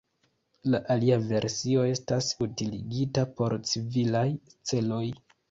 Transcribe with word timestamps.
La 0.75 0.77
alia 0.93 1.17
versio 1.25 1.83
estas 1.89 2.31
utiligita 2.47 3.27
por 3.37 3.57
civilaj 3.75 4.27
celoj. 4.73 5.05